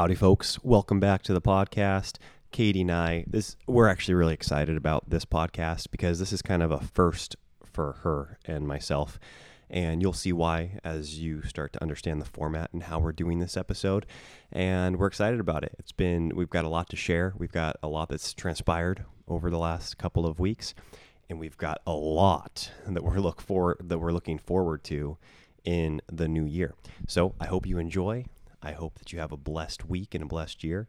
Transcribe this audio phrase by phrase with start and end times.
[0.00, 0.58] Howdy, folks.
[0.64, 2.16] Welcome back to the podcast.
[2.52, 6.62] Katie and I, this we're actually really excited about this podcast because this is kind
[6.62, 7.36] of a first
[7.70, 9.20] for her and myself.
[9.68, 13.40] And you'll see why as you start to understand the format and how we're doing
[13.40, 14.06] this episode.
[14.50, 15.74] And we're excited about it.
[15.78, 17.34] It's been, we've got a lot to share.
[17.36, 20.74] We've got a lot that's transpired over the last couple of weeks.
[21.28, 25.18] And we've got a lot that we're look for that we're looking forward to
[25.62, 26.72] in the new year.
[27.06, 28.24] So I hope you enjoy.
[28.62, 30.88] I hope that you have a blessed week and a blessed year.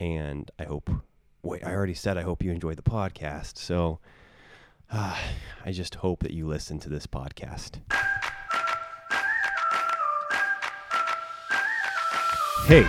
[0.00, 0.90] And I hope,
[1.42, 3.58] wait, I already said I hope you enjoyed the podcast.
[3.58, 4.00] So
[4.90, 5.16] uh,
[5.64, 7.80] I just hope that you listen to this podcast.
[12.66, 12.88] Hey,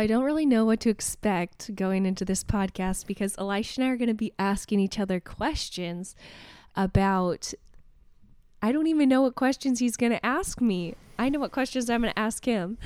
[0.00, 3.92] I don't really know what to expect going into this podcast because Elisha and I
[3.92, 6.16] are going to be asking each other questions
[6.74, 7.52] about.
[8.62, 10.94] I don't even know what questions he's going to ask me.
[11.18, 12.78] I know what questions I'm going to ask him.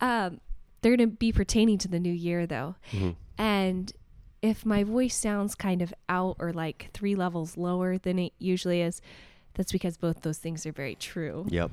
[0.00, 0.40] Um,
[0.80, 2.76] they're going to be pertaining to the new year, though.
[3.38, 3.92] And
[4.42, 8.82] if my voice sounds kind of out or like three levels lower than it usually
[8.82, 9.00] is,
[9.54, 11.46] that's because both those things are very true.
[11.48, 11.70] Yep.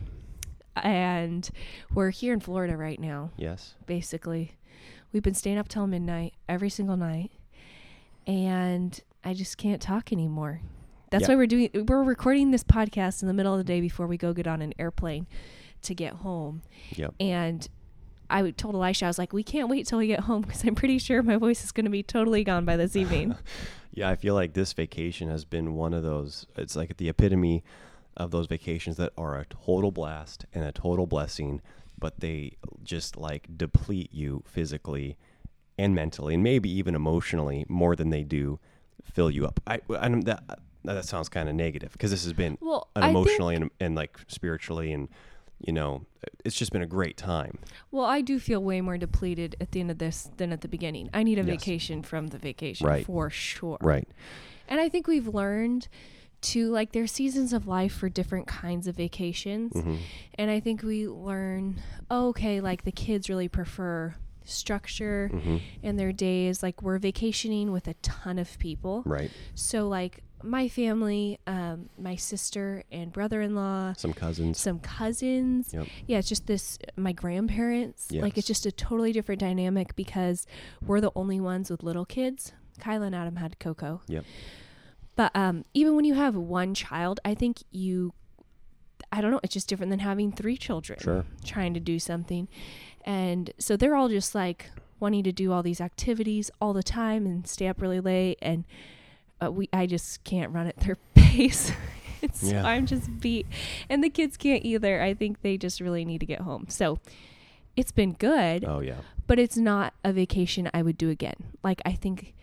[0.85, 1.49] And
[1.93, 3.75] we're here in Florida right now Yes.
[3.85, 4.53] basically.
[5.11, 7.31] We've been staying up till midnight every single night,
[8.27, 10.61] and I just can't talk anymore.
[11.11, 11.29] That's Yeah.
[11.29, 11.69] why we're doing.
[11.87, 14.61] We're recording this podcast in the middle of the day before we go get on
[14.61, 15.25] an airplane
[15.81, 16.61] to get home.
[16.95, 17.15] Yep.
[17.19, 17.67] And
[18.29, 20.75] I told Elisha, I was like, "We can't wait till we get home because I'm
[20.75, 23.35] pretty sure my voice is going to be totally gone by this evening."
[23.91, 26.45] Yeah, I feel like this vacation has been one of those.
[26.55, 27.63] It's like the epitome
[28.17, 31.61] of those vacations that are a total blast and a total blessing,
[31.97, 32.53] but they
[32.83, 35.17] just like deplete you physically
[35.77, 38.59] and mentally, and maybe even emotionally more than they do
[39.03, 39.59] fill you up.
[39.65, 40.43] I, I that
[40.83, 43.69] that sounds kind of negative because this has been Well, an I think- emotionally and,
[43.79, 45.07] and like spiritually and
[45.65, 46.05] you know
[46.45, 47.59] it's just been a great time.
[47.91, 50.67] well, I do feel way more depleted at the end of this than at the
[50.67, 51.09] beginning.
[51.13, 51.59] I need a Yes.
[51.59, 53.05] vacation from the vacation Right.
[53.05, 53.77] for sure.
[53.81, 54.07] Right.
[54.67, 55.87] And I think we've learned
[56.41, 59.73] to like there's seasons of life for different kinds of vacations.
[59.73, 59.95] Mm-hmm.
[60.35, 65.57] And I think we learn, oh, okay, like the kids really prefer structure Mm-hmm.
[65.83, 66.63] in their days.
[66.63, 69.03] Like we're vacationing with a ton of people.
[69.05, 69.31] Right.
[69.55, 74.57] So like my family, um, my sister and brother-in-law, Some cousins.
[74.59, 75.73] some cousins.
[75.73, 75.87] Yep.
[76.07, 78.09] Yeah, it's just this my grandparents.
[78.11, 80.47] Like it's just a totally different dynamic because
[80.81, 82.53] we're the only ones with little kids.
[82.79, 84.01] Kyla and Adam had Coco.
[84.07, 84.23] Yep.
[85.19, 88.13] But um, even when you have one child, I think you,
[89.11, 91.25] I don't know, it's just different than having three children Sure.
[91.43, 92.47] trying to do something.
[93.03, 94.67] And so they're all just like
[95.01, 98.37] wanting to do all these activities all the time and stay up really late.
[98.41, 98.63] And
[99.43, 101.73] uh, we, I just can't run at their pace.
[102.31, 102.65] so Yeah.
[102.65, 103.45] I'm just beat.
[103.89, 105.01] And the kids can't either.
[105.01, 106.67] I think they just really need to get home.
[106.69, 106.97] So
[107.75, 108.95] it's been good Oh yeah.
[109.27, 111.35] but it's not a vacation I would do again.
[111.61, 112.33] Like I think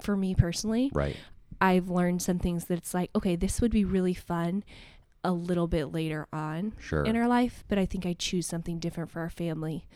[0.00, 1.16] for me personally, Right.
[1.62, 4.64] I've learned some things that it's like, okay, this would be really fun
[5.22, 7.04] a little bit later on Sure.
[7.04, 9.86] in our life, but I think I choose something different for our family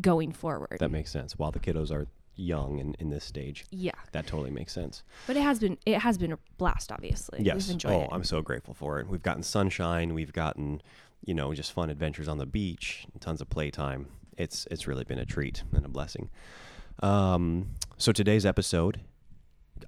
[0.00, 0.78] going forward.
[0.80, 1.38] That makes sense.
[1.38, 3.92] While the kiddos are young and in this stage, yeah.
[4.10, 5.04] that totally makes sense.
[5.28, 7.42] But it has been it has been a blast obviously.
[7.42, 7.54] yes.
[7.68, 8.08] We've enjoyed oh, it.
[8.10, 9.06] I'm so grateful for it.
[9.06, 10.12] We've gotten sunshine.
[10.12, 10.82] We've gotten,
[11.24, 14.08] you know, just fun adventures on the beach, tons of playtime.
[14.36, 16.30] It's it's really been a treat and a blessing.
[17.00, 19.00] Um, so today's episode,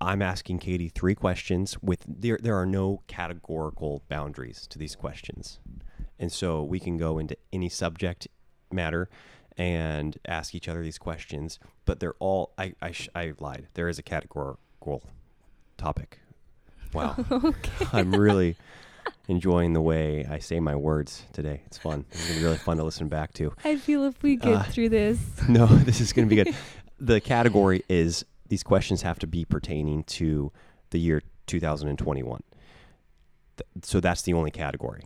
[0.01, 1.77] I'm asking Katie three questions.
[1.83, 5.59] With there, there are no categorical boundaries to these questions,
[6.19, 8.29] and so we can go into any subject
[8.71, 9.09] matter
[9.59, 11.59] and ask each other these questions.
[11.85, 13.69] But they're all I I, sh- I lied.
[13.75, 15.03] There is a categorical
[15.77, 16.21] topic.
[16.93, 17.17] Wow,
[17.93, 18.57] I'm really
[19.29, 21.63] enjoying the way I say my words today.
[21.67, 22.05] It's fun.
[22.11, 23.53] It's gonna be really fun to listen back to.
[23.65, 25.19] I feel if we get Uh, through this.
[25.49, 26.55] No, this is going to be good.
[27.01, 30.53] the category is these questions have to be pertaining to
[30.91, 32.43] the year 2021.
[33.57, 35.05] Th- So that's the only category.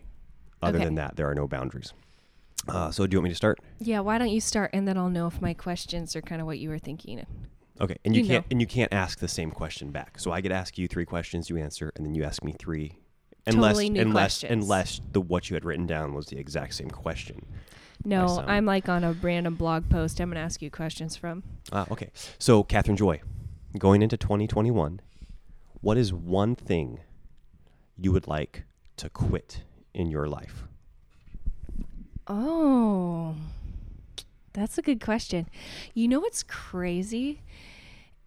[0.60, 0.84] Other Okay.
[0.84, 1.92] than that, there are no boundaries.
[2.66, 3.60] Uh, so do you want me to start?
[3.78, 6.46] Yeah, why don't you start and then I'll know if my questions are kind of
[6.48, 7.24] what you were thinking.
[7.80, 8.48] Okay, and you, You can't know.
[8.50, 10.18] and you can't ask the same question back.
[10.18, 12.98] So I get ask you three questions, you answer, and then you ask me three.
[13.48, 14.64] Totally new unless questions.
[14.64, 17.46] unless the what you had written down was the exact same question.
[18.04, 21.44] No, I'm like on a random blog post I'm going to ask you questions from.
[21.72, 22.10] Ah, okay.
[22.38, 23.20] So Catherine Joy,
[23.76, 25.00] going into 2021,
[25.80, 27.00] what is one thing
[27.96, 28.64] you would like
[28.96, 29.62] to quit
[29.94, 30.64] in your life?
[32.26, 33.36] Oh,
[34.52, 35.48] that's a good question.
[35.94, 37.42] You know what's crazy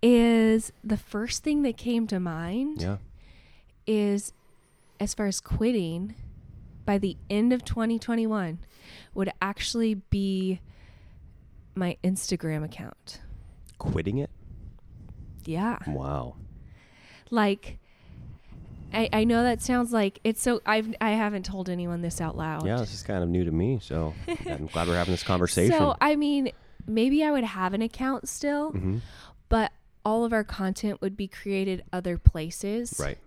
[0.01, 2.97] is the first thing that came to mind Yeah.
[3.85, 4.31] is
[4.99, 6.15] as far as quitting
[6.85, 8.59] by the end of 2021
[9.13, 10.61] would actually be
[11.75, 13.19] my Instagram account.
[13.77, 14.29] Quitting it?
[15.45, 15.77] Yeah.
[15.87, 16.35] Wow.
[17.29, 17.77] Like
[18.93, 22.35] I, I know that sounds like it's so I've I haven't told anyone this out
[22.37, 22.65] loud.
[22.65, 24.13] Yeah, this is kind of new to me, so
[24.47, 25.77] I'm glad we're having this conversation.
[25.77, 26.51] So I mean,
[26.87, 28.97] maybe I would have an account still, hmm
[29.47, 29.71] but
[30.05, 32.95] all of our content would be created other places.
[32.99, 33.17] Right.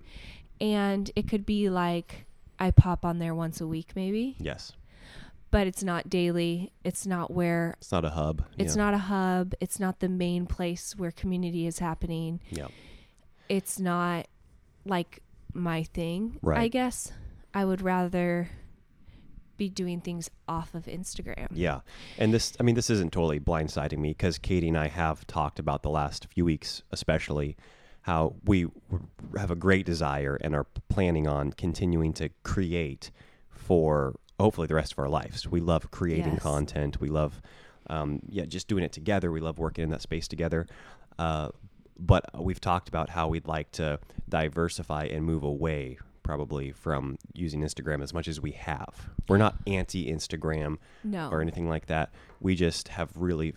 [0.60, 2.26] And it could be like
[2.60, 4.72] I pop on there once a week maybe, Yes.
[5.52, 6.72] But it's not daily.
[6.82, 8.42] It's not where It's not a hub.
[8.58, 8.82] it's yeah.
[8.84, 9.54] not a hub.
[9.60, 12.40] It's not the main place where community is happening.
[12.50, 12.68] Yeah.
[13.50, 14.26] It's not
[14.86, 15.22] like
[15.52, 16.58] my thing, right.
[16.58, 17.12] I guess.
[17.52, 18.48] I would rather
[19.58, 21.48] be doing things off of Instagram.
[21.52, 21.80] Yeah.
[22.16, 25.58] And this, I mean, this isn't totally blindsiding me because Katie and I have talked
[25.58, 27.58] about the last few weeks, especially
[28.00, 28.68] how we
[29.36, 33.10] have a great desire and are planning on continuing to create
[33.50, 35.46] for hopefully the rest of our lives.
[35.48, 36.42] We love creating Yes.
[36.42, 37.00] content.
[37.00, 37.40] We love,
[37.88, 39.30] um, yeah, just doing it together.
[39.32, 40.66] We love working in that space together.
[41.18, 41.48] Uh,
[41.98, 43.98] but we've talked about how we'd like to
[44.28, 49.08] diversify and move away probably from using Instagram as much as we have.
[49.28, 51.28] We're not anti Instagram No.
[51.30, 52.12] or anything like that.
[52.40, 53.54] We just have really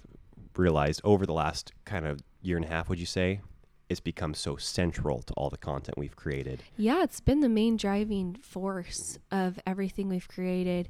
[0.57, 3.41] realized over the last kind of year and a half, would you say,
[3.89, 6.63] it's become so central to all the content we've created.
[6.75, 10.89] Yeah, it's been the main driving force of everything we've created.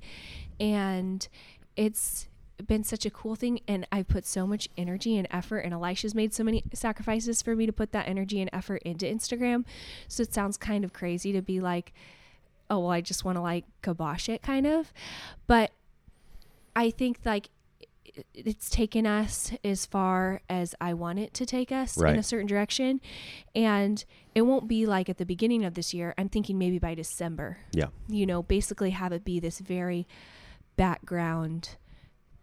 [0.59, 1.27] And
[1.75, 2.27] it's
[2.65, 3.59] been such a cool thing.
[3.67, 7.55] And I've put so much energy and effort, and Elisha's made so many sacrifices for
[7.55, 9.65] me to put that energy and effort into Instagram.
[10.07, 11.93] So it sounds kind of crazy to be like,
[12.69, 14.93] oh, well, I just want to like kibosh it kind of.
[15.47, 15.71] But
[16.75, 17.49] I think like
[18.33, 22.47] it's taken us as far as I want it to take us in a certain
[22.47, 23.01] direction.
[23.55, 24.03] And
[24.33, 26.13] it won't be like at the beginning of this year.
[26.17, 27.87] I'm thinking maybe by December, Yeah.
[28.07, 30.07] you know, basically have it be this very
[30.75, 31.77] background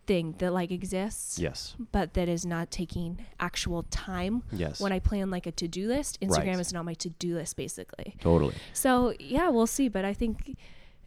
[0.07, 1.77] thing that like exists, Yes.
[1.93, 4.43] but that is not taking actual time.
[4.51, 4.81] Yes.
[4.81, 6.59] When I plan like a to do list, Instagram Right.
[6.61, 8.17] is not my to do list basically.
[8.21, 8.55] totally.
[8.73, 9.89] So yeah, we'll see.
[9.89, 10.57] But I think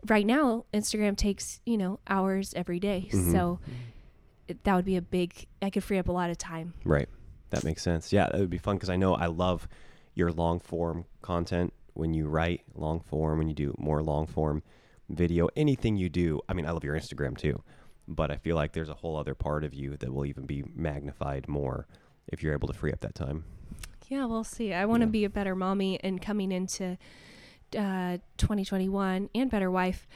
[0.07, 3.09] right now Instagram takes you know hours every day.
[3.11, 3.31] Mhm.
[3.33, 3.59] so
[4.47, 5.47] it, that would be a big.
[5.61, 6.73] I could free up a lot of time.
[6.83, 7.09] Right.
[7.51, 8.11] That makes sense.
[8.11, 9.67] Yeah, it would be fun because I know I love
[10.13, 14.63] your long form content when you write long form, when you do more long form
[15.09, 16.41] video, anything you do.
[16.49, 17.61] I mean, I love your Instagram too,
[18.07, 20.63] but I feel like there's a whole other part of you that will even be
[20.75, 21.87] magnified more
[22.27, 23.45] if you're able to free up that time.
[24.07, 24.73] Yeah, we'll see.
[24.73, 25.11] I want to Yeah.
[25.11, 26.97] be a better mommy and coming into
[27.77, 30.07] uh, 2021 and better wife.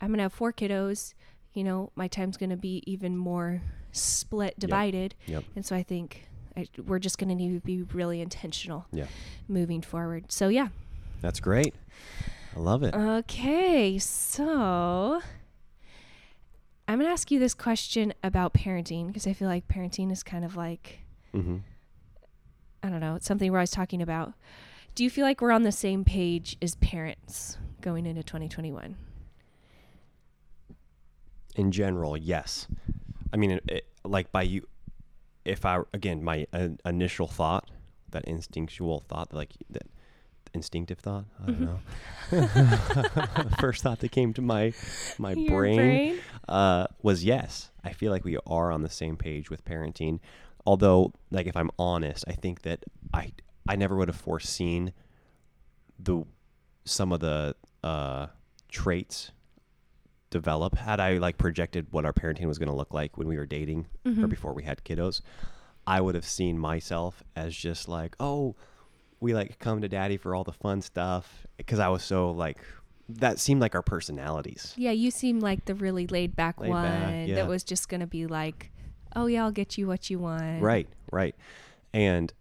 [0.00, 1.14] I'm gonna have four kiddos.
[1.54, 3.60] You know, my time's gonna be even more
[3.92, 5.44] split, divided, Yep.
[5.56, 9.06] and so I think I, we're just gonna need to be really intentional Yeah.
[9.48, 10.30] moving forward.
[10.32, 10.68] So yeah.
[11.20, 11.74] That's great.
[12.56, 12.94] I love it.
[12.94, 15.20] Okay, so
[16.88, 20.44] I'm gonna ask you this question about parenting because I feel like parenting is kind
[20.44, 21.00] of like
[21.32, 21.58] hmm
[22.82, 24.32] I don't know, it's something we're always talking about.
[24.94, 28.96] Do you feel like we're on the same page as parents going into 2021?
[31.56, 32.68] in general, yes.
[33.32, 34.66] I mean, it, like by you,
[35.44, 37.70] if I again my uh, initial thought,
[38.10, 39.86] that instinctual thought, like that
[40.54, 41.80] instinctive thought, I don't know.
[43.60, 44.72] first thought that came to my
[45.18, 47.70] my Your brain, Uh, was yes.
[47.84, 50.20] I feel like we are on the same page with parenting.
[50.66, 53.32] Although, like, if I'm honest, I think that I
[53.68, 54.92] I never would have foreseen
[55.98, 56.24] the
[56.84, 57.54] some of the
[57.84, 58.26] uh,
[58.68, 59.32] traits
[60.30, 63.36] develop had I like projected what our parenting was going to look like when we
[63.36, 64.28] were dating or Mhm.
[64.28, 65.20] before we had kiddos.
[65.86, 68.54] I would have seen myself as just like, oh,
[69.20, 72.58] we like come to daddy for all the fun stuff because I was so like
[73.08, 74.74] that seemed like our personalities.
[74.76, 77.36] Yeah, you seem like the really laid back Laid one back, yeah.
[77.36, 78.70] that was just going to be like,
[79.16, 80.62] oh, yeah, I'll get you what you want.
[80.62, 81.34] Right, right.
[81.94, 82.32] And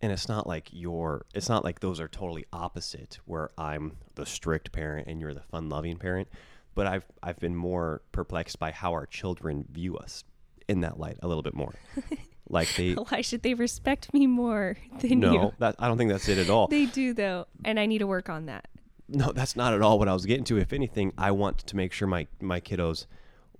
[0.00, 4.24] and it's not like you're it's not like those are totally opposite where I'm the
[4.26, 6.28] strict parent and you're the fun-loving parent.
[6.74, 10.24] But I've I've been more perplexed by how our children view us
[10.68, 11.74] in that light a little bit more.
[12.48, 15.52] like they Why should they respect me more than no, you.
[15.58, 16.68] that I don't think that's it at all.
[16.68, 18.68] They do though, and I need to work on that.
[19.08, 20.58] No, that's not at all what I was getting to.
[20.58, 23.06] If anything, I want to make sure my my kiddos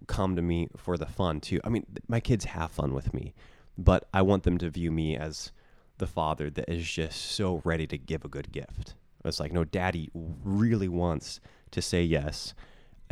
[0.07, 1.61] come to me for the fun too.
[1.65, 3.35] I mean, th- my kids have fun with me,
[3.79, 5.53] but I want them to view me as
[5.99, 8.95] the father that is just so ready to give a good gift.
[9.25, 11.41] It's like, no, daddy really wants
[11.71, 12.53] to say yes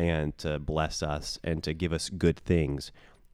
[0.02, 2.90] and to bless us and to give us good things.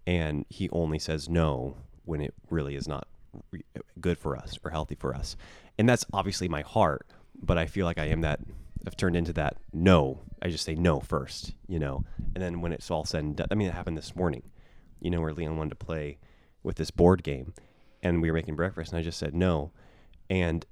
[0.06, 3.08] And he only says no when it really is not
[3.50, 3.64] re-
[3.98, 5.34] good for us or healthy for us.
[5.78, 7.06] And that's obviously my heart,
[7.42, 8.40] but I feel like I am that,
[8.86, 10.20] I've turned into that no.
[10.42, 12.04] I just say no first, you know.
[12.34, 14.42] And then when it's all said and done, I mean, it happened this morning,
[15.00, 16.18] you know, where Leon wanted to play
[16.62, 17.54] with this board game
[18.02, 19.70] and we were making breakfast and I just said no.
[20.28, 20.66] And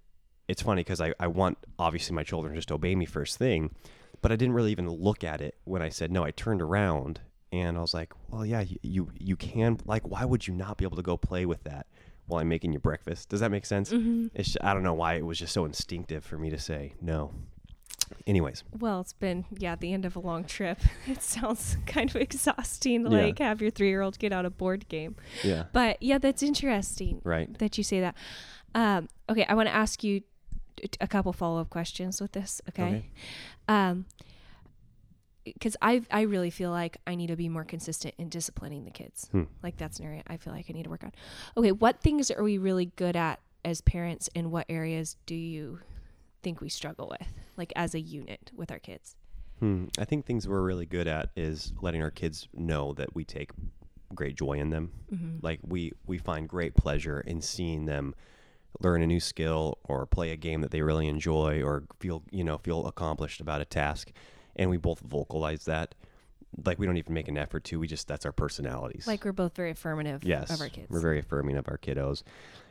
[0.47, 3.75] it's funny because I, I want obviously my children just obey me first thing,
[4.23, 6.25] but I didn't really even look at it when I said no.
[6.25, 7.21] I turned around
[7.53, 10.85] and I was like, well, yeah, you, you, can like, why would you not be
[10.85, 11.87] able to go play with that
[12.27, 13.29] while I'm making you breakfast?
[13.29, 13.93] Does that make sense?
[13.93, 14.29] Mm-hmm.
[14.35, 16.95] It's just, I don't know why it was just so instinctive for me to say
[17.01, 17.33] no.
[18.27, 20.79] Anyways, Well, it's been yeah the end of a long trip.
[21.09, 23.23] It sounds kind of exhausting to Yeah.
[23.25, 25.17] like have your three year old get out a board game.
[25.43, 27.57] yeah, But yeah, that's interesting right.
[27.59, 28.15] that you say that.
[28.75, 30.21] Um, okay, I want to ask you
[31.01, 32.61] a couple follow up questions with this.
[32.69, 32.83] Okay.
[32.83, 33.11] Okay.
[33.69, 34.07] Um,
[35.45, 38.91] because I I really feel like I need to be more consistent in disciplining the
[38.91, 39.29] kids.
[39.31, 39.45] Hmm.
[39.63, 41.13] Like that's an area I feel like I need to work on.
[41.57, 45.81] Okay, what things are we really good at as parents, and what areas do you
[46.43, 49.17] think we struggle with, like as a unit with our kids?
[49.61, 49.87] Hmm.
[49.99, 53.51] I think things we're really good at is letting our kids know that we take
[54.15, 54.93] great joy in them.
[55.13, 55.39] Mm-hmm.
[55.43, 58.15] Like we we find great pleasure in seeing them
[58.81, 62.45] learn a new skill or play a game that they really enjoy or feel you
[62.45, 64.11] know feel accomplished about a task,
[64.57, 65.95] and we both vocalize that.
[66.65, 67.79] Like we don't even make an effort to.
[67.79, 69.07] We just that's our personalities.
[69.07, 70.87] Like we're both very affirmative yes, of our kids.
[70.89, 72.23] we're very affirming of our kiddos,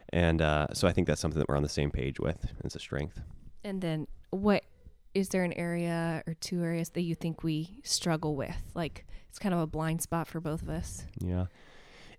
[0.10, 2.46] and uh, so I think that's something that we're on the same page with.
[2.64, 3.22] It's a strength.
[3.64, 4.64] and then what
[5.14, 8.56] is there an area or two areas that you think we struggle with?
[8.74, 11.06] Like it's kind of a blind spot for both of us.
[11.20, 11.46] Yeah.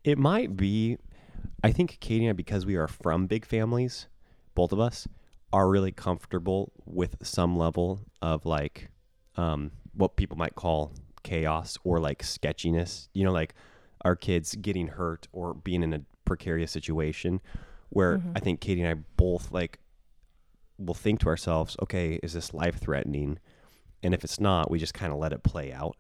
[0.05, 0.99] It might be
[1.62, 4.07] I think Katie and I, because we are from big families,
[4.55, 5.07] both of us,
[5.52, 8.90] are really comfortable with some level of like
[9.37, 13.09] um what people might call chaos or like sketchiness.
[13.14, 13.55] You know, like
[14.02, 17.40] our kids getting hurt or being in a precarious situation
[17.88, 19.78] where I think Katie and I both like
[20.78, 23.38] will think to ourselves, okay, is this life threatening?
[24.02, 25.97] And if it's not, we just kind of let it play out.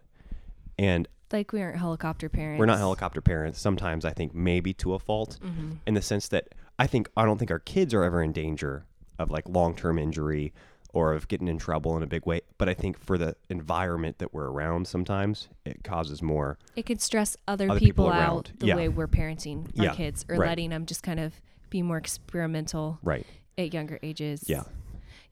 [0.78, 2.58] And Like we aren't helicopter parents.
[2.58, 3.60] we're not helicopter parents.
[3.60, 5.72] Sometimes I think maybe to a fault, Mm-hmm.
[5.86, 8.84] in the sense that I think I don't think our kids are ever in danger
[9.18, 10.52] of like long term injury
[10.92, 12.40] or of getting in trouble in a big way.
[12.58, 16.58] But I think for the environment that we're around, sometimes it causes more.
[16.74, 18.76] It could stress other, Other people, people out the Yeah.
[18.76, 20.48] way we're parenting our Yeah, kids or right.
[20.48, 21.34] letting them just kind of
[21.70, 23.26] be more experimental Right.
[23.58, 24.44] at younger ages.
[24.48, 24.62] Yeah.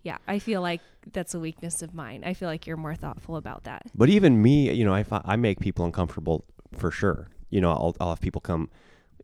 [0.05, 0.19] Yeah.
[0.29, 0.81] I feel like
[1.13, 2.23] that's a weakness of mine.
[2.25, 3.87] I feel like you're more thoughtful about that.
[3.95, 6.45] But even me, you know, I I make people uncomfortable
[6.77, 7.29] for sure.
[7.51, 8.71] You know, I'll I'll have people come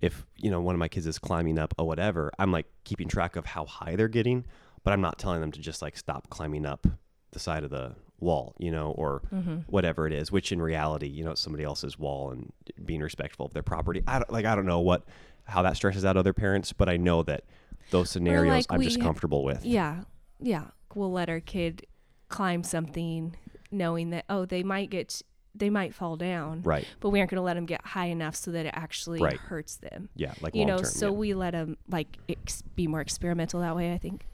[0.00, 2.32] if you know one of my kids is climbing up or whatever.
[2.38, 4.46] I'm like keeping track of how high they're getting,
[4.82, 6.86] but I'm not telling them to just like stop climbing up
[7.32, 9.58] the side of the wall, you know, or mm-hmm.
[9.66, 10.32] whatever it is.
[10.32, 12.52] Which in reality, you know, it's somebody else's wall and
[12.84, 14.02] being respectful of their property.
[14.06, 15.04] I don't, like I don't know what
[15.44, 17.44] how that stresses out other parents, but I know that
[17.90, 19.64] those scenarios like I'm just we- comfortable with.
[19.64, 20.02] Yeah.
[20.40, 20.66] Yeah.
[20.94, 21.86] We'll let our kid
[22.28, 23.36] climb something
[23.70, 25.22] knowing that, oh, they might get,
[25.54, 26.62] they might fall down.
[26.62, 26.86] Right.
[27.00, 29.36] But we aren't going to let them get high enough so that it actually Right.
[29.36, 30.08] hurts them.
[30.16, 30.34] Yeah.
[30.40, 31.12] Like you know, so yeah.
[31.12, 34.26] we let them like ex- be more experimental that way, I think.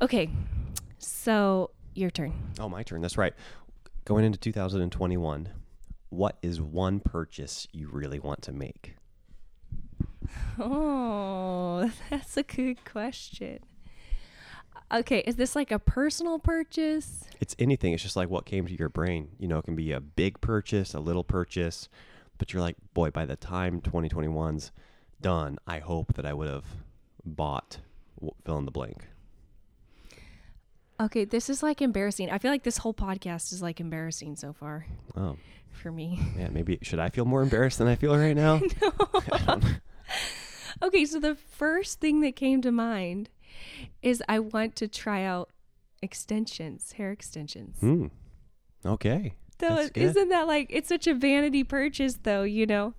[0.00, 0.30] Okay.
[0.98, 2.32] So your turn.
[2.60, 3.00] Oh, my turn.
[3.00, 3.32] That's right.
[4.04, 5.48] Going into 2021,
[6.10, 8.94] what is one purchase you really want to make?
[10.58, 13.60] Oh, that's a good question.
[14.92, 17.24] Okay, is this like a personal purchase?
[17.40, 17.92] It's anything.
[17.92, 19.28] It's just like what came to your brain.
[19.38, 21.88] You know, it can be a big purchase, a little purchase,
[22.38, 24.70] but you're like, boy, by the time 2021's
[25.20, 26.64] done, I hope that I would have
[27.24, 27.78] bought
[28.44, 29.06] fill in the blank.
[31.00, 32.30] Okay, this is like embarrassing.
[32.30, 35.36] I feel like this whole podcast is like embarrassing so far Oh,
[35.72, 36.20] for me.
[36.38, 38.60] Yeah, maybe should I feel more embarrassed than I feel right now?
[38.82, 39.60] no.
[40.82, 43.30] Okay, so the first thing that came to mind
[44.02, 45.50] is I want to try out
[46.02, 47.78] extensions, hair extensions.
[47.80, 48.06] Hmm.
[48.84, 49.34] Okay.
[49.60, 50.02] So That's is good.
[50.02, 52.94] isn't that like it's such a vanity purchase though, you know?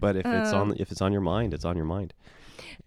[0.00, 2.14] But if it's Um, on if it's on your mind, it's on your mind.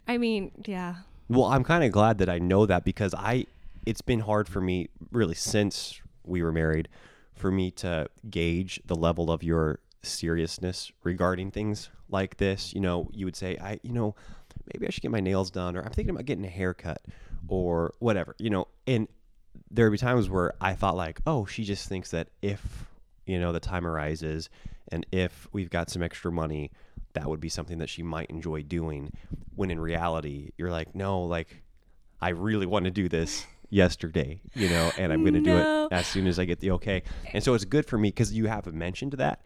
[0.07, 0.95] I mean, yeah.
[1.27, 3.45] Well, I'm kind of glad that I know that because I
[3.85, 6.87] it's been hard for me really since we were married
[7.33, 12.73] for me to gauge the level of your seriousness regarding things like this.
[12.73, 14.15] You know, you would say, I, you know,
[14.73, 17.01] maybe I should get my nails done, or I'm thinking about getting a haircut,
[17.47, 18.35] or whatever.
[18.39, 19.07] You know, and
[19.71, 22.85] there would be times where I thought like, oh, she just thinks that if
[23.25, 24.49] you know the time arises,
[24.91, 26.71] and if we've got some extra money,
[27.13, 29.11] that would be something that she might enjoy doing.
[29.55, 31.63] When in reality, you're like, no, like
[32.21, 35.43] I really want to do this yesterday, you know, and I'm going to No.
[35.43, 37.03] do it as soon as I get the okay.
[37.33, 39.41] And so it's good for me because you haven't mentioned that.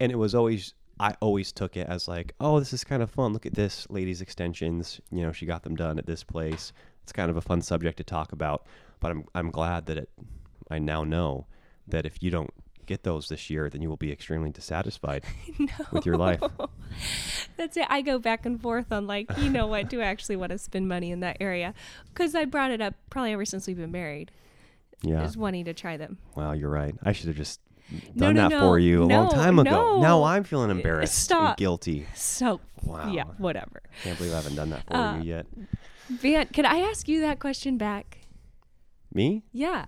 [0.00, 3.10] And it was always, I always took it as like, oh, this is kind of
[3.10, 3.32] fun.
[3.32, 5.00] Look at this lady's extensions.
[5.10, 6.72] You know, she got them done at this place.
[7.02, 8.66] It's kind of a fun subject to talk about.
[9.00, 10.10] But I'm, I'm glad that it,
[10.70, 11.46] I now know
[11.88, 12.50] that if you don't
[12.84, 15.24] get those this year, then you will be extremely dissatisfied
[15.92, 16.42] with your life.
[17.56, 17.86] That's it.
[17.88, 20.58] I go back and forth on like, you know what, do I actually want to
[20.58, 21.72] spend money in that area?
[22.12, 24.30] Because I brought it up probably ever since we've been married,
[25.02, 25.22] Yeah.
[25.22, 26.18] just wanting to try them.
[26.36, 26.94] Wow, you're right.
[27.02, 27.69] I should have just No,
[28.16, 28.60] done no, that no.
[28.60, 29.70] for you a long time ago.
[29.70, 30.00] no.
[30.00, 31.56] Now I'm feeling embarrassed and Stop.
[31.56, 32.06] guilty.
[32.14, 33.12] So, Wow.
[33.12, 33.82] yeah, whatever.
[34.02, 35.46] Can't believe I haven't done that for Uh, you yet.
[36.08, 38.18] Van, could I ask you that question back?
[39.12, 39.42] Me?
[39.52, 39.86] Yeah.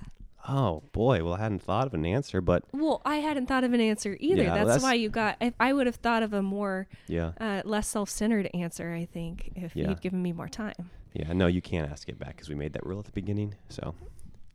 [0.49, 1.23] Oh boy.
[1.23, 4.17] Well, I hadn't thought of an answer, but Well, I hadn't thought of an answer
[4.19, 4.43] either.
[4.43, 5.37] Yeah, that's, that's- why you got.
[5.41, 9.53] If I would have thought of a more yeah, uh, less self-centered answer, I think,
[9.55, 9.89] if Yeah.
[9.91, 10.91] you'd given me more time.
[11.13, 11.33] yeah.
[11.33, 13.55] No, you can't ask it back because we made that rule at the beginning.
[13.69, 13.95] So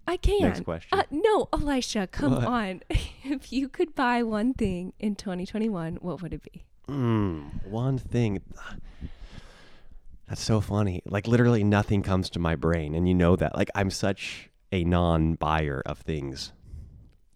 [0.07, 0.41] I can.
[0.41, 0.97] Next question.
[0.97, 2.45] Uh, no, Elisha, come What?
[2.45, 2.81] on.
[2.89, 6.63] if you could buy one thing in 2021, what would it be?
[6.87, 8.41] mm, one thing.
[10.29, 11.01] That's so funny.
[11.05, 13.55] Like literally nothing comes to my brain, and you know that.
[13.55, 16.51] Like I'm such a non-buyer of things.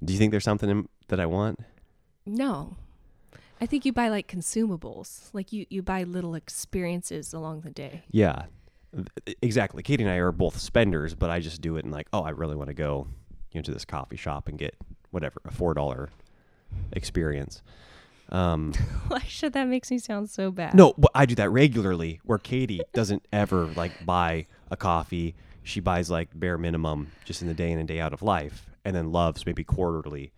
[0.04, 1.60] Do you think there's something in, that I want?
[2.26, 2.76] No.
[3.62, 5.30] I think you buy like consumables.
[5.34, 8.04] Like you, you buy little experiences along the day.
[8.12, 8.46] Yeah,
[9.42, 9.84] exactly.
[9.84, 12.30] Katie and I are both spenders, but I just do it in like, oh, I
[12.30, 13.08] really want to go,
[13.52, 14.76] you know, to this coffee shop and get
[15.12, 16.10] whatever a four dollar
[16.94, 17.62] experience.
[18.30, 18.74] Um,
[19.28, 20.74] should that makes me sound so bad.
[20.74, 22.22] no, but I do that regularly.
[22.24, 25.36] Where Katie doesn't ever like buy a coffee.
[25.64, 28.70] She buys like bare minimum just in the day in and day out of life,
[28.86, 30.32] and then loves maybe quarterly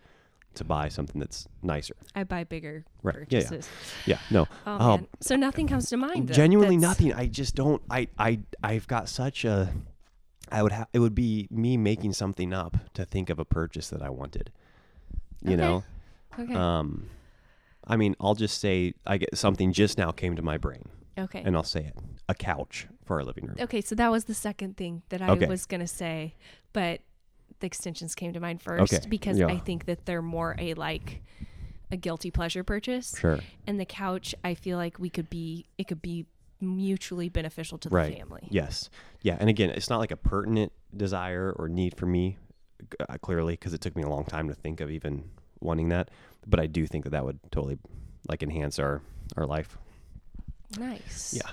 [0.56, 1.94] to buy something that's nicer.
[2.14, 3.16] I buy bigger Right.
[3.28, 3.48] Yeah, yeah.
[3.48, 3.68] purchases.
[4.06, 5.06] Yeah, no, Oh, man.
[5.20, 6.32] So nothing comes to mind.
[6.32, 9.72] genuinely that's- nothing i just don't i i i've got such a
[10.52, 13.88] i would have it would be me making something up to think of a purchase
[13.90, 14.50] that i wanted
[15.42, 15.56] you Okay.
[15.56, 15.84] know
[16.38, 16.54] Okay.
[16.54, 17.08] um
[17.86, 20.84] i mean i'll just say i get something just now came to my brain
[21.18, 21.42] okay.
[21.44, 21.96] and i'll say it
[22.28, 25.28] a couch for our living room Okay, so that was the second thing that I
[25.30, 25.46] Okay.
[25.46, 26.34] was gonna say,
[26.72, 27.00] but
[27.64, 29.46] the extensions came to mind first Okay, because yeah.
[29.46, 31.22] I think that they're more a like
[31.90, 33.40] a guilty pleasure purchase, sure.
[33.66, 36.26] And the couch I feel like we could be it could be
[36.60, 38.18] mutually beneficial to the right.
[38.18, 38.46] family.
[38.50, 38.90] yes.
[39.22, 39.38] Yeah.
[39.40, 42.36] And again it's not like a pertinent desire or need for me
[43.00, 45.24] uh, clearly because it took me a long time to think of even
[45.60, 46.10] wanting that.
[46.46, 47.78] But i do think that that would totally
[48.28, 49.00] like enhance our
[49.38, 49.78] our life.
[50.78, 51.34] Nice.
[51.34, 51.50] yeah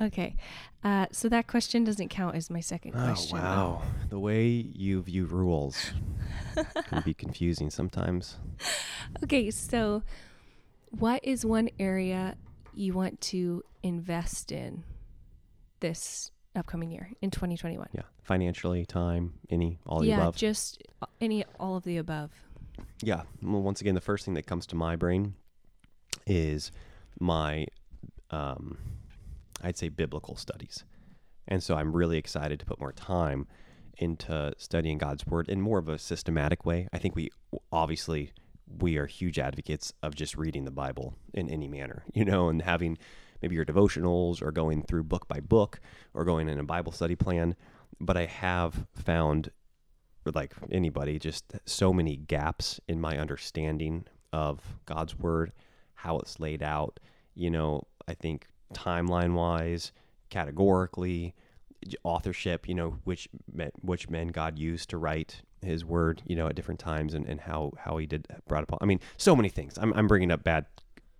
[0.00, 0.36] Okay.
[0.84, 3.38] Uh, so that question doesn't count as my second question.
[3.38, 5.92] Oh wow, the way you view rules
[6.88, 8.36] can be confusing sometimes.
[9.24, 10.02] Okay, so
[10.90, 12.36] what is one area
[12.74, 14.84] you want to invest in
[15.80, 17.88] this upcoming year in 2021?
[17.92, 20.36] Yeah, financially, time, any, all the yeah, above.
[20.36, 20.82] just
[21.20, 22.30] any all of the above.
[23.02, 23.22] yeah.
[23.42, 25.34] Well, once again, the first thing that comes to my brain
[26.26, 26.70] is
[27.18, 27.66] my,
[28.30, 28.78] um,
[29.62, 30.84] I'd say biblical studies,
[31.48, 33.46] and so I'm really excited to put more time
[33.98, 36.88] into studying God's word in more of a systematic way.
[36.92, 37.30] I think we
[37.72, 38.32] obviously
[38.80, 42.62] we are huge advocates of just reading the Bible in any manner, you know, and
[42.62, 42.98] having
[43.40, 45.80] maybe your devotionals or going through book by book
[46.14, 47.54] or going in a Bible study plan.
[48.00, 49.50] But I have found,
[50.34, 55.52] like anybody, just so many gaps in my understanding of God's word,
[55.94, 56.98] how it's laid out.
[57.34, 59.92] You know, I think timeline wise,
[60.30, 61.34] categorically,
[62.02, 66.48] authorship, you know, which men, which men God used to write his word, you know,
[66.48, 68.78] at different times and, and how, how he did brought upon.
[68.80, 69.78] I mean, so many things.
[69.78, 70.66] I'm, I'm bringing up bad,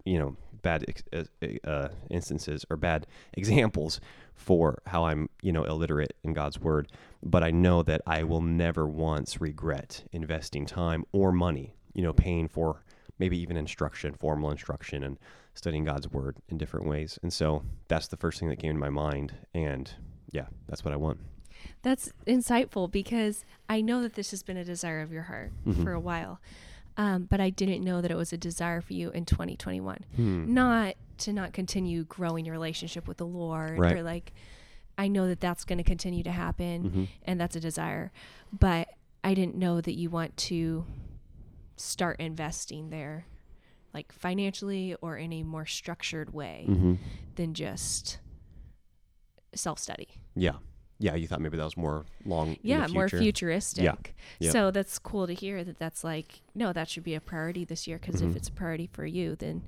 [0.05, 1.25] you know, bad uh,
[1.65, 4.01] uh, instances or bad examples
[4.35, 6.91] for how I'm, you know, illiterate in God's word.
[7.23, 12.13] But I know that I will never once regret investing time or money, you know,
[12.13, 12.83] paying for
[13.19, 15.19] maybe even instruction, formal instruction, and
[15.57, 17.19] studying God's word in different ways.
[17.23, 19.35] And so that's the first thing that came to my mind.
[19.55, 19.91] And
[20.31, 21.19] yeah, that's what I want.
[21.83, 25.83] That's insightful because I know that this has been a desire of your heart Mm-hmm.
[25.83, 26.41] for a while.
[26.99, 29.99] Um, but I didn't know that it was a desire for you in 2021.
[30.17, 30.55] Hmm.
[30.55, 33.93] Not to not continue growing your relationship with the Lord Right.
[33.97, 34.33] or like,
[34.99, 37.09] I know that that's going to continue to happen Mhm.
[37.25, 38.13] and that's a desire.
[38.53, 38.89] But
[39.23, 40.87] I didn't know that you want to
[41.77, 43.27] start investing there,
[43.97, 46.95] like financially or in a more structured way Mm-hmm.
[47.37, 48.19] than just
[49.55, 50.09] self study.
[50.35, 50.57] Yeah.
[50.99, 51.15] Yeah.
[51.15, 52.49] You thought maybe that was more long.
[52.49, 53.85] in the Yeah, more futuristic.
[54.41, 54.53] Yep.
[54.53, 57.87] So that's cool to hear that that's like, no, that should be a priority this
[57.87, 58.31] year because Mhm.
[58.31, 59.63] if it's a priority for you, then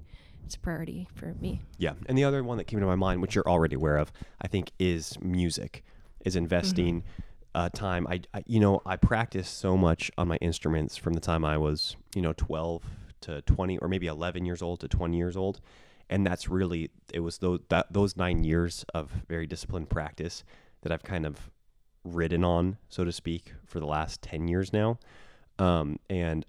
[0.44, 1.62] it's a priority for me.
[1.78, 1.94] Yeah.
[2.06, 4.12] And the other one that came to my mind, which you're already aware of,
[4.42, 5.84] I think is music,
[6.24, 7.02] is investing
[7.54, 8.06] uh, time.
[8.06, 11.56] I, I, you know, I practiced so much on my instruments from the time I
[11.56, 12.82] was, you know, 12
[13.22, 15.60] to 20 or maybe 11 years old to 20 years old.
[16.10, 20.42] And that's really, it was those, that, those nine years of very disciplined practice
[20.82, 21.50] that I've kind of
[22.04, 24.98] ridden on, so to speak, for the last 10 years now.
[25.58, 26.46] Um, and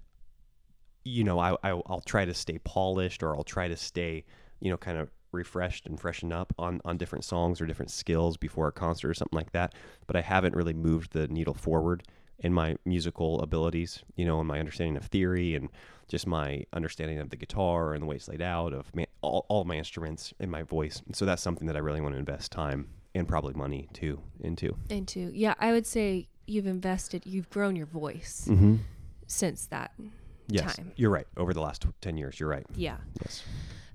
[1.04, 4.24] you know, I, I I'll try to stay polished or I'll try to stay,
[4.60, 8.36] you know, kind of refreshed and freshened up on on different songs or different skills
[8.36, 9.74] before a concert or something like that.
[10.06, 12.02] But I haven't really moved the needle forward
[12.40, 15.68] in my musical abilities, you know, in my understanding of theory and
[16.08, 19.46] just my understanding of the guitar and the way it's laid out of ma- all,
[19.48, 21.02] all my instruments and my voice.
[21.12, 24.76] So that's something that I really want to invest time and probably money too into.
[24.88, 28.76] Into, yeah, I would say you've invested, you've grown your voice Mm-hmm.
[29.26, 29.92] since that
[30.48, 30.90] Yes, time.
[30.96, 31.26] you're right.
[31.36, 32.66] Over the last 10 years, you're right.
[32.74, 32.96] Yeah.
[33.20, 33.44] Yes.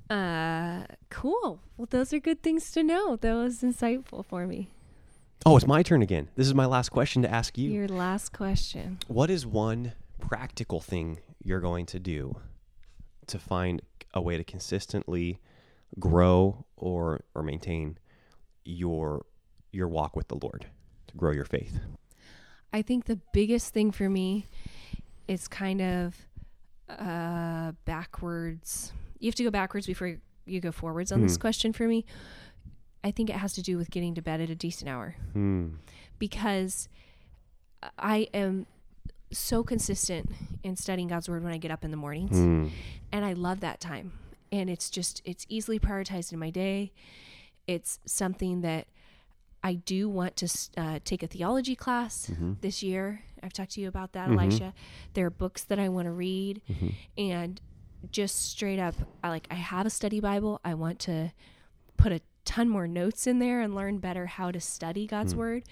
[0.09, 1.59] Uh, cool.
[1.77, 3.15] Well, those are good things to know.
[3.17, 4.69] That was insightful for me.
[5.43, 6.29] Oh, it's my turn again.
[6.35, 7.71] This is my last question to ask you.
[7.71, 8.99] Your last question.
[9.07, 12.37] What is one practical thing you're going to do
[13.27, 13.81] to find
[14.13, 15.39] a way to consistently
[15.99, 17.97] grow or or maintain
[18.63, 19.25] your
[19.71, 20.65] your walk with the Lord,
[21.07, 21.79] to grow your faith?
[22.73, 24.47] I think the biggest thing for me
[25.27, 26.15] is kind of
[26.89, 28.93] uh, backwards.
[29.19, 31.41] You have to go backwards before you- you go forwards on this Hmm.
[31.41, 32.05] question for me.
[33.05, 35.75] I think it has to do with getting to bed at a decent hour Hmm.
[36.19, 36.89] because
[37.99, 38.65] I am
[39.31, 40.31] so consistent
[40.63, 42.35] in studying God's word when I get up in the mornings.
[42.37, 42.67] Hmm.
[43.11, 44.11] and I love that time.
[44.51, 46.91] And it's just it's easily prioritized in my day.
[47.67, 48.87] It's something that
[49.63, 52.59] I do want to uh, take a theology class Mhm.
[52.61, 53.21] this year.
[53.41, 54.39] I've talked to you about that, Mhm.
[54.41, 54.73] Elisha.
[55.13, 56.93] There are books that I want to read, Mhm.
[57.17, 57.61] and
[58.11, 60.59] just straight up, I like I have a study Bible.
[60.63, 61.31] I want to
[61.97, 65.39] put a ton more notes in there and learn better how to study God's Hmm.
[65.39, 65.63] word.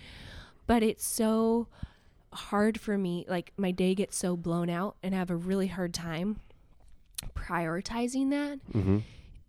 [0.68, 1.68] But it's so
[2.34, 3.26] hard for me.
[3.30, 6.40] Like my day gets so blown out, and I have a really hard time
[7.36, 9.04] prioritizing that Mhm.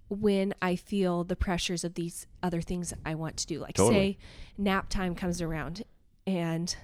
[0.09, 3.61] when I feel the pressures of these other things I want to do.
[3.61, 3.95] Like Totally.
[4.13, 4.19] say
[4.59, 5.83] nap time comes around
[6.27, 6.77] and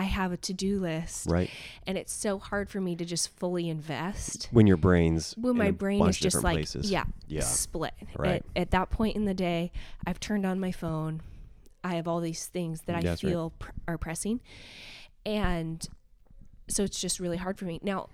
[0.00, 1.50] I have a to-do list Right.
[1.84, 5.72] and it's so hard for me to just fully invest When your brain's when my
[5.72, 6.88] brain is just like places.
[6.90, 7.40] yeah, Yeah.
[7.42, 7.94] split.
[8.16, 8.44] Right.
[8.54, 9.72] At, at that point in the day,
[10.06, 11.20] I've turned on my phone.
[11.82, 13.30] I have all these things that I That's right.
[13.30, 14.40] feel pr- are pressing.
[15.26, 15.86] And
[16.68, 17.80] so it's just really hard for me.
[17.82, 18.08] Now,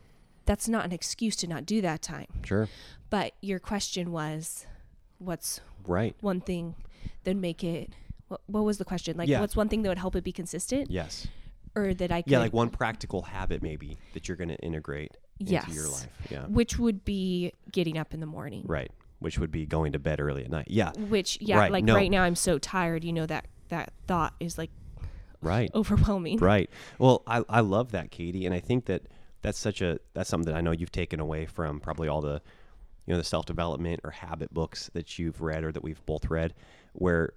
[0.47, 2.27] that's not an excuse to not do that time.
[2.45, 2.69] Sure.
[3.11, 4.67] But your question was,
[5.19, 6.17] what's Right.
[6.21, 6.77] one thing
[7.25, 7.91] that would make it?
[8.29, 9.17] What, what was the question?
[9.19, 9.41] Like, Yeah.
[9.41, 11.27] what's one thing that would help it be consistent, Yes.
[11.75, 12.31] Or that I could?
[12.31, 16.07] Yeah, like one practical habit maybe that you're going to integrate into your life.
[16.31, 16.45] Yeah.
[16.47, 18.63] which would be getting up in the morning.
[18.67, 18.91] Right.
[19.19, 20.69] Which would be going to bed early at night.
[20.69, 20.93] Yeah.
[20.93, 21.95] Which, yeah, Right, like no.
[21.95, 23.03] right now I'm so tired.
[23.05, 24.71] You know that that thought is like
[25.41, 25.71] Right.
[25.75, 26.39] overwhelming.
[26.39, 26.71] Right.
[26.99, 29.03] Well, I, I love that, Katie, and I think that
[29.43, 32.41] that's such a that's something that I know you've taken away from probably all the
[33.07, 36.31] you know the self development or habit books that you've read or that we've both
[36.31, 36.55] read,
[36.93, 37.35] where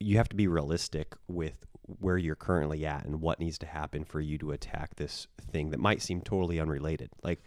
[0.00, 4.04] you have to be realistic with where you're currently at and what needs to happen
[4.04, 7.10] for you to attack this thing that might seem totally unrelated.
[7.22, 7.42] Like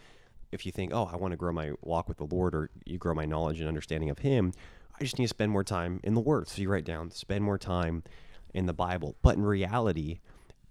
[0.52, 2.98] if you think, oh, I want to grow my walk with the Lord or you
[2.98, 4.52] grow my knowledge and understanding of Him,
[4.98, 6.48] I just need to spend more time in the Word.
[6.48, 8.02] So you write down, spend more time
[8.54, 9.16] in the Bible.
[9.22, 10.20] But in reality,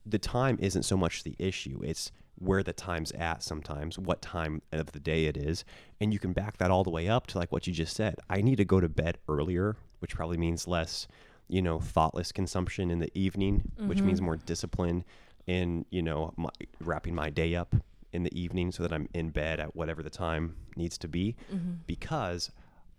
[0.06, 1.82] the time isn't so much the issue.
[1.84, 5.64] It's where the time's at sometimes, what time of the day it is.
[6.02, 8.16] And you can back that all the way up to like what you just said.
[8.30, 11.08] I need to go to bed earlier, which probably means less,
[11.48, 14.26] you know, thoughtless consumption in the evening, which means mm-hmm.
[14.26, 15.04] more discipline
[15.48, 16.50] in, you know, my,
[16.82, 17.76] wrapping my day up
[18.12, 21.36] in the evening so that I'm in bed at whatever the time needs to be.
[21.54, 21.74] Mm-hmm.
[21.86, 22.52] Because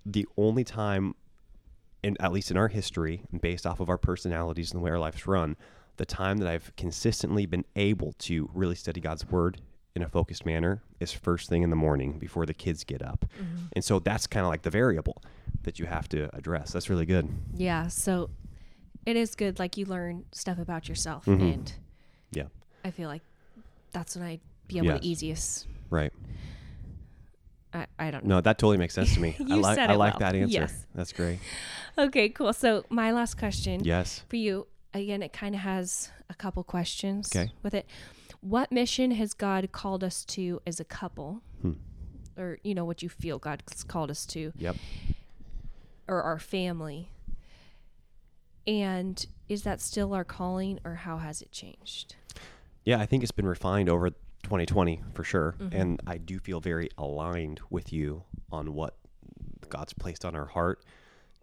[0.04, 1.14] the only time
[2.02, 4.98] in at least in our history, based off of our personalities and the way our
[4.98, 5.56] lives run,
[5.96, 9.60] the time that I've consistently been able to really study God's word
[9.96, 13.24] in a focused manner is first thing in the morning before the kids get up.
[13.40, 13.66] Mm-hmm.
[13.72, 15.22] And so that's kind of like the variable
[15.66, 16.72] that you have to address.
[16.72, 17.28] That's really good.
[17.54, 17.88] Yeah.
[17.88, 18.30] So
[19.04, 19.58] it is good.
[19.58, 21.52] Like you learn stuff about yourself, Mhm.
[21.54, 21.72] and
[22.32, 22.44] Yeah.
[22.84, 23.22] I feel like
[23.92, 25.00] that's when I'd be able Yes.
[25.00, 25.66] to easiest.
[25.90, 26.12] Right.
[27.74, 28.36] I, I don't know.
[28.36, 29.36] No, that totally makes sense to me.
[29.50, 30.20] I like I like well.
[30.30, 30.60] that answer.
[30.60, 30.86] Yes.
[30.94, 31.38] That's great.
[31.98, 32.52] Okay, cool.
[32.52, 34.22] So my last question Yes.
[34.28, 37.50] for you, again, it kind of has a couple questions Okay.
[37.62, 37.86] with it.
[38.42, 41.40] what mission has God called us to as a couple?
[41.62, 41.72] Hmm.
[42.36, 44.76] Or, you know, what you feel God's called us to, Yep.
[46.08, 47.10] Or our family?
[48.66, 52.16] And is that still our calling, or how has it changed?
[52.84, 55.54] Yeah, I think it's been refined over 2020 for sure.
[55.58, 55.76] Mm-hmm.
[55.76, 58.96] And I do feel very aligned with you on what
[59.68, 60.84] God's placed on our heart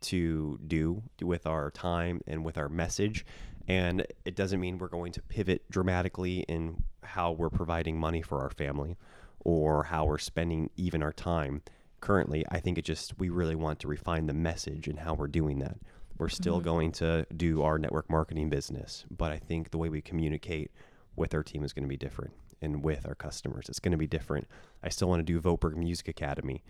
[0.01, 3.25] to do with our time and with our message.
[3.67, 8.41] And it doesn't mean we're going to pivot dramatically in how we're providing money for
[8.41, 8.97] our family
[9.39, 11.61] or how we're spending even our time.
[12.03, 15.27] Currently, I think it just, we really want to refine the message and how we're
[15.27, 15.77] doing that.
[16.17, 16.65] We're still mm-hmm.
[16.65, 20.69] going to do our network marketing business, but I think the way we communicate
[21.15, 23.69] with our team is going to be different and with our customers.
[23.69, 24.49] It's going to be different.
[24.83, 26.61] I still want to do Voberg Music Academy,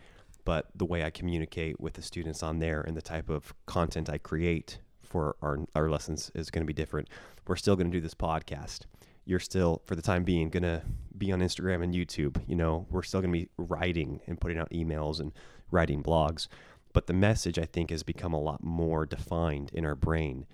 [0.46, 4.12] but the way I communicate with the students on there and the type of content
[4.12, 7.10] I create for our, our lessons is going to be different.
[7.48, 8.82] We're still going to do this podcast.
[9.26, 10.82] You're still, for the time being, going to
[11.18, 12.42] be on Instagram and YouTube.
[12.48, 15.32] You know, we're still going to be writing and putting out emails and
[15.72, 16.48] writing blogs.
[16.92, 20.46] But the message, I think, has become a lot more defined in our brain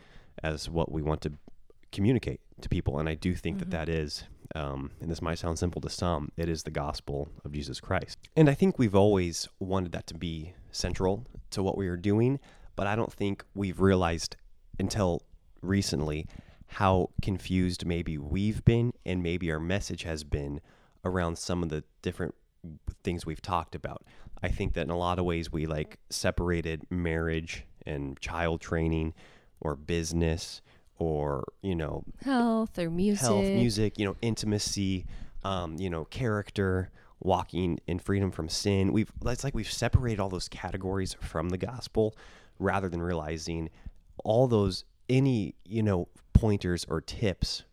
[0.44, 1.34] as what we want to
[1.92, 3.00] communicate to people.
[3.00, 4.24] And I do think that that is,
[4.56, 8.18] um, and this might sound simple to some, it is the gospel of Jesus Christ.
[8.36, 12.40] And I think we've always wanted that to be central to what we are doing,
[12.76, 14.36] but I don't think we've realized
[14.80, 15.24] until
[15.62, 16.28] recently
[16.74, 20.62] how confused maybe we've been and maybe our message has been
[21.04, 22.36] around some of the different
[23.04, 24.04] things we've talked about.
[24.42, 29.14] I think that in a lot of ways we like separated marriage and child training
[29.60, 30.62] or business
[30.98, 33.22] or, you know, Health or music?
[33.22, 35.06] health, music, you know, intimacy,
[35.44, 38.94] um, you know, character, walking in freedom from sin.
[38.94, 42.16] We've it's like we've separated all those categories from the gospel
[42.60, 43.70] rather than realizing
[44.24, 47.64] all those any, you know, pointers or tips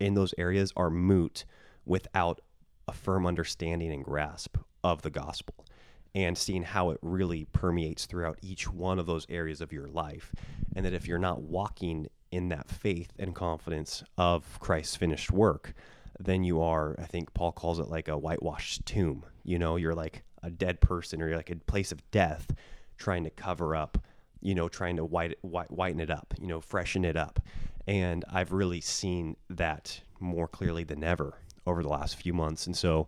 [0.00, 1.44] in those areas are moot
[1.84, 2.40] without
[2.86, 5.66] a firm understanding and grasp of the gospel
[6.14, 10.32] and seeing how it really permeates throughout each one of those areas of your life.
[10.74, 15.74] And that if you're not walking in that faith and confidence of Christ's finished work,
[16.18, 19.24] then you are, I think Paul calls it like a whitewashed tomb.
[19.44, 22.52] You know, you're like a dead person or you're like a place of death
[22.96, 23.98] trying to cover up,
[24.40, 27.40] you know, trying to white, white, whiten it up, you know, freshen it up.
[27.86, 32.66] And I've really seen that more clearly than ever over the last few months.
[32.66, 33.06] And so,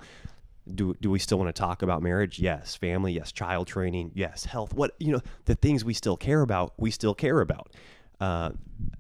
[0.75, 2.39] do, do we still want to talk about marriage?
[2.39, 2.77] Yes.
[2.77, 3.13] Family?
[3.13, 3.33] Yes.
[3.33, 4.13] Child training?
[4.15, 4.45] Yes.
[4.45, 4.73] Health?
[4.75, 7.73] What, you know, the things we still care about, we still care about.
[8.21, 8.51] Uh,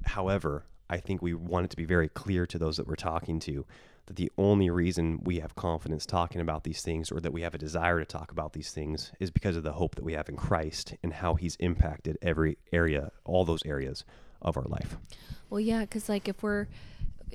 [0.04, 3.38] however, I think we want it to be very clear to those that we're talking
[3.40, 3.64] to
[4.10, 7.54] that the only reason we have confidence talking about these things or that we have
[7.54, 10.28] a desire to talk about these things is because of the hope that we have
[10.28, 14.04] in Christ and how he's impacted every area, all those areas
[14.42, 14.96] of our life.
[15.48, 16.66] Well, yeah, because like if we're,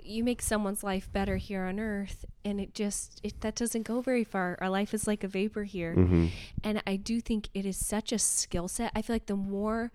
[0.04, 4.02] you make someone's life better here on earth, and it just it, that doesn't go
[4.02, 4.58] very far.
[4.60, 6.26] Our life is like a vapor here, Mm-hmm.
[6.62, 8.92] and I do think it is such a skill set.
[8.94, 9.92] I feel like the more,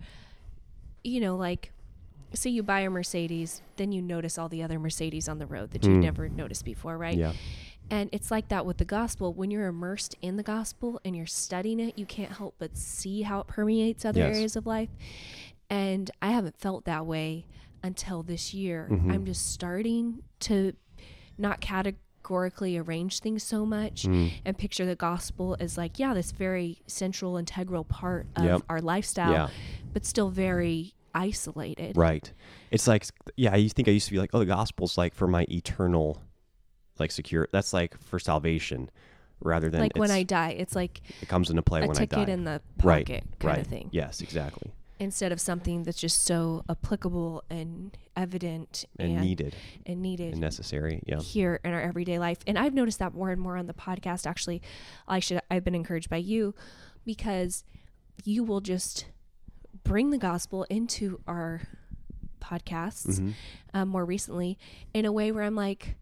[1.03, 1.71] you know, like.
[2.33, 5.71] Say you buy a Mercedes, then you notice all the other Mercedes on the road
[5.71, 6.03] that you've Mm.
[6.03, 7.17] never noticed before, right?
[7.17, 7.33] Yeah.
[7.89, 9.33] And it's like that with the gospel.
[9.33, 13.23] When you're immersed in the gospel and you're studying it, you can't help but see
[13.23, 14.35] how it permeates other Yes.
[14.35, 14.89] areas of life.
[15.69, 17.47] And I haven't felt that way
[17.83, 18.87] until this year.
[18.89, 19.11] Mhm.
[19.13, 20.73] I'm just starting to
[21.37, 24.31] not categorically arrange things so much Mm.
[24.45, 28.61] and picture the gospel as like, yeah, this very central, integral part of Yep.
[28.69, 29.49] our lifestyle, Yeah.
[29.91, 31.97] but still very isolated.
[31.97, 32.31] Right.
[32.71, 35.27] It's like, yeah, I think I used to be like, oh, the gospel's like for
[35.27, 36.21] my eternal,
[36.99, 37.47] like secure.
[37.51, 38.89] That's like for salvation,
[39.39, 42.05] rather than Like when I die, it's like it comes into play when I die.
[42.05, 43.05] ticket in the right.
[43.05, 43.59] pocket kind right.
[43.59, 43.89] of thing.
[43.91, 44.71] Yes, exactly.
[44.99, 49.55] instead of something that's just so applicable and evident And, and, needed
[49.87, 51.01] and needed and necessary.
[51.07, 51.19] Yeah.
[51.19, 52.37] here in our everyday life.
[52.45, 54.27] And I've noticed that more and more on the podcast.
[54.27, 54.61] Actually,
[55.07, 56.53] I should I've been encouraged by you
[57.03, 57.63] because
[58.23, 59.05] you will just
[59.83, 61.61] bring the gospel into our
[62.41, 63.33] podcasts Mhm.
[63.73, 64.57] um, more recently
[64.93, 65.95] in a way where I'm like,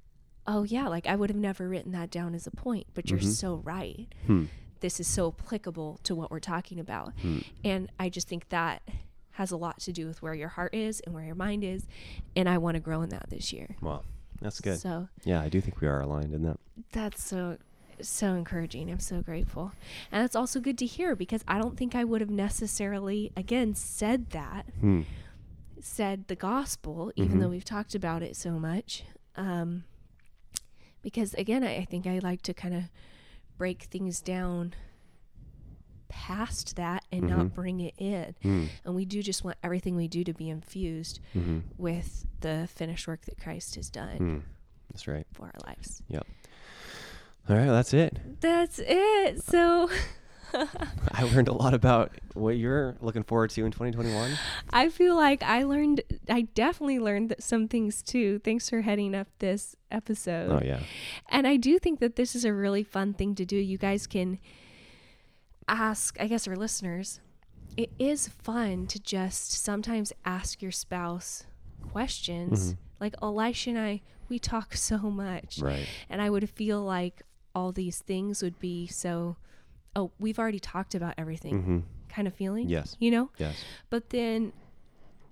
[0.48, 3.20] oh yeah, like I would have never written that down as a point, but you're
[3.20, 3.32] Mhm.
[3.32, 4.08] so right.
[4.26, 4.46] Hmm.
[4.80, 7.14] This is so applicable to what we're talking about.
[7.20, 7.40] Hmm.
[7.64, 8.82] And I just think that
[9.32, 11.86] has a lot to do with where your heart is and where your mind is.
[12.36, 13.76] And I want to grow in that this year.
[13.82, 14.04] Wow.
[14.42, 14.80] That's good.
[14.80, 16.60] So yeah, I do think we are aligned in that.
[16.94, 17.58] that's so
[18.02, 18.90] so encouraging.
[18.92, 19.72] I'm so grateful.
[20.12, 23.76] And that's also good to hear because I don't think I would have necessarily again
[23.76, 25.02] said that, Hmm.
[25.82, 27.42] said the gospel, even Mhm.
[27.42, 29.04] though we've talked about it so much.
[29.36, 29.84] Um
[31.02, 32.84] because again, I, I think I like to kind of
[33.58, 34.74] break things down
[36.10, 37.30] past that and Mhm.
[37.30, 38.36] not bring it in.
[38.42, 38.66] Hmm.
[38.84, 43.08] And we do just want everything we do to be infused hmm with the finished
[43.08, 44.18] work that Christ has done.
[44.18, 44.38] Hmm.
[44.90, 45.28] That's right.
[45.34, 46.02] for our lives.
[47.48, 48.18] All right, that's it.
[48.42, 49.44] That's it.
[49.44, 49.90] So
[51.12, 54.32] I learned a lot about what you're looking forward to in 2021.
[54.72, 58.40] I feel like I learned, I definitely learned some things too.
[58.40, 60.52] Thanks for heading up this episode.
[60.52, 60.80] Oh yeah.
[61.30, 63.56] And I do think that this is a really fun thing to do.
[63.56, 64.40] You guys can
[65.68, 67.20] ask, I guess, our listeners,
[67.78, 71.46] it is fun to just sometimes ask your spouse
[71.92, 72.74] questions.
[72.74, 72.78] Mhm.
[73.00, 75.60] Like Elisha and I, we talk so much.
[75.62, 75.88] Right.
[76.10, 77.22] And I would feel like
[77.56, 79.38] all these things would be so,
[79.96, 81.80] oh, we've already talked about everything Mm-hmm.
[82.10, 82.70] kind of feeling.
[82.70, 82.96] Yes.
[83.00, 83.30] You know?
[83.38, 83.56] Yes.
[83.90, 84.54] But then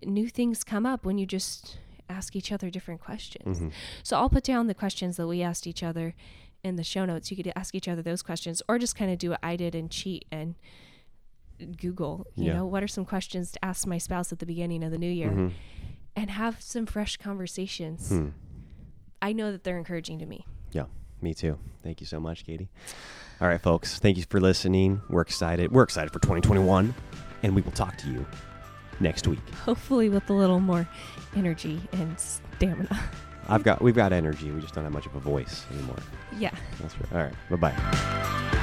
[0.03, 1.77] new things come up when you just
[2.09, 3.57] ask each other different questions.
[3.57, 3.69] Mm-hmm.
[4.03, 6.15] So I'll put down the questions that we asked each other
[6.63, 7.29] in the show notes.
[7.31, 9.75] You could ask each other those questions or just kind of do what I did
[9.75, 10.55] and cheat and
[11.79, 12.53] Google, you Yeah.
[12.57, 15.09] know, what are some questions to ask my spouse at the beginning of the new
[15.11, 15.47] year Mm-hmm.
[16.15, 18.09] and have some fresh conversations.
[18.09, 18.27] Hmm.
[19.21, 20.45] I know that they're encouraging to me.
[21.21, 21.57] Me too.
[21.83, 22.69] Thank you so much, Katie.
[23.41, 23.99] All right, folks.
[23.99, 25.01] Thank you for listening.
[25.09, 25.71] We're excited.
[25.71, 26.93] We're excited for 2021,
[27.43, 28.25] and we will talk to you
[28.99, 29.47] next week.
[29.65, 30.87] Hopefully with a little more
[31.35, 32.99] energy and stamina.
[33.49, 34.51] I've got we've got energy.
[34.51, 35.97] We just don't have much of a voice anymore.
[36.37, 36.51] yeah.
[36.81, 37.13] That's right.
[37.13, 37.33] All right.
[37.49, 38.53] Bye bye.